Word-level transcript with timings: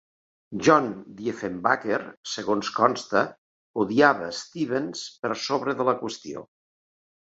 John 0.67 0.87
Diefenbaker, 1.19 1.99
segons 2.33 2.73
consta, 2.79 3.25
"odiava" 3.87 4.35
Stevens 4.43 5.09
per 5.23 5.37
sobre 5.49 5.81
de 5.81 5.93
la 5.93 6.01
qüestió. 6.05 6.49